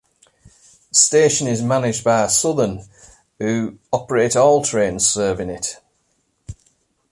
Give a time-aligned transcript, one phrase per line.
[0.89, 2.83] The station is managed by Southern,
[3.37, 5.75] who operate all trains serving it.